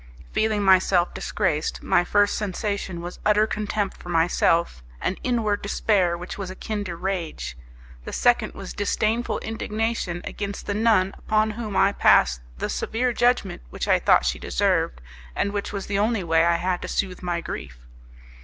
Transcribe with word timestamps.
Feeling 0.31 0.63
myself 0.63 1.13
disgraced, 1.13 1.83
my 1.83 2.03
first 2.03 2.35
sensation 2.35 3.01
was 3.01 3.19
utter 3.23 3.45
contempt 3.45 3.97
for 3.97 4.09
myself, 4.09 4.81
an 4.99 5.15
inward 5.23 5.61
despair 5.61 6.17
which 6.17 6.39
was 6.39 6.49
akin 6.49 6.83
to 6.85 6.95
rage; 6.95 7.55
the 8.03 8.11
second 8.11 8.55
was 8.55 8.73
disdainful 8.73 9.37
indignation 9.41 10.21
against 10.23 10.65
the 10.65 10.73
nun, 10.73 11.13
upon 11.19 11.51
whom 11.51 11.75
I 11.75 11.91
passed 11.91 12.41
the 12.57 12.67
severe 12.67 13.13
judgment 13.13 13.61
which 13.69 13.87
I 13.87 13.99
thought 13.99 14.25
she 14.25 14.39
deserved, 14.39 15.01
and 15.35 15.51
which 15.53 15.71
was 15.71 15.85
the 15.85 15.99
only 15.99 16.23
way 16.23 16.45
I 16.47 16.55
had 16.55 16.81
to 16.81 16.87
soothe 16.87 17.21
my 17.21 17.39
grief. 17.39 17.85